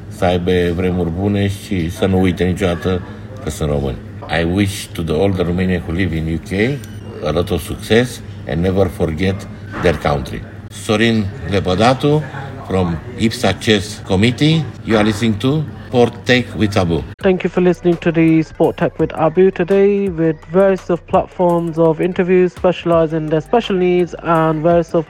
[0.08, 3.02] să aibă vremuri bune și să nu uite niciodată
[3.44, 3.96] că sunt români.
[4.40, 6.78] I wish to the older Romanians who live in UK
[7.24, 9.46] a lot of success and never forget
[9.82, 10.42] their country.
[10.68, 12.22] Sorin Lepădatu
[12.68, 14.64] from IPSA Chess Committee.
[14.84, 17.00] You are listening to Sport Tech with Abu.
[17.20, 21.78] Thank you for listening to the Sport Tech with Abu today with various of platforms
[21.78, 25.06] of interviews specializing in their special needs and various of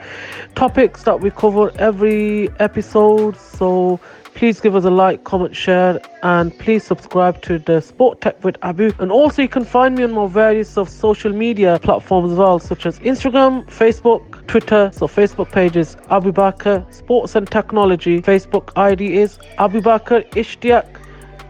[0.54, 3.38] topics that we cover every episode.
[3.38, 3.98] So
[4.36, 8.58] please give us a like, comment, share, and please subscribe to the Sport Tech with
[8.62, 8.92] Abu.
[8.98, 12.58] And also you can find me on my various of social media platforms as well,
[12.58, 14.90] such as Instagram, Facebook, Twitter.
[14.92, 18.20] So Facebook page is Abu Bakr Sports and Technology.
[18.20, 21.00] Facebook ID is Abu Bakr Ishtiaq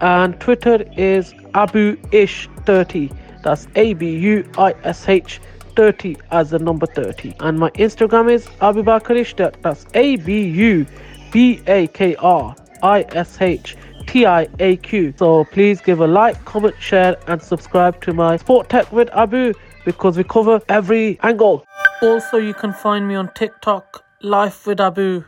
[0.00, 3.10] and Twitter is Abu Ish 30.
[3.42, 5.40] That's A B U I S H
[5.74, 7.34] 30 as the number 30.
[7.40, 9.60] And my Instagram is Abu Bakr.
[9.62, 10.86] That's A B U
[11.32, 15.14] B A K R I S H T I A Q.
[15.16, 19.52] So please give a like, comment, share, and subscribe to my Sport Tech with Abu
[19.84, 21.64] because we cover every angle.
[22.02, 25.24] Also, you can find me on TikTok, Life with Abu.